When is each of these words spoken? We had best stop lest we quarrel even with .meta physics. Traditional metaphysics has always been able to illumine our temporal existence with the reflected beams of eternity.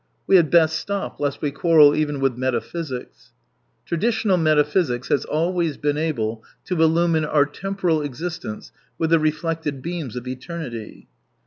We 0.25 0.35
had 0.35 0.49
best 0.49 0.79
stop 0.79 1.19
lest 1.19 1.43
we 1.43 1.51
quarrel 1.51 1.93
even 1.95 2.21
with 2.21 2.35
.meta 2.35 2.59
physics. 2.59 3.33
Traditional 3.85 4.35
metaphysics 4.37 5.09
has 5.09 5.25
always 5.25 5.77
been 5.77 5.95
able 5.95 6.43
to 6.65 6.81
illumine 6.81 7.23
our 7.23 7.45
temporal 7.45 8.01
existence 8.01 8.71
with 8.97 9.11
the 9.11 9.19
reflected 9.19 9.83
beams 9.83 10.15
of 10.15 10.27
eternity. 10.27 11.07